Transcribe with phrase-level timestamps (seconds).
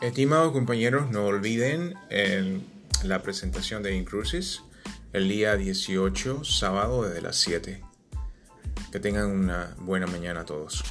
[0.00, 2.60] Estimados compañeros, no olviden eh,
[3.02, 4.62] la presentación de Incrucis
[5.12, 7.82] el día 18, sábado, desde las 7.
[8.92, 10.84] Que tengan una buena mañana a todos.